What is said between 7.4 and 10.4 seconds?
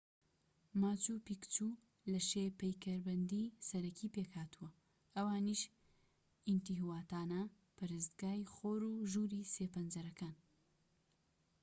و پەرستگای خۆر و ژووری سێ پەنجەرەکەن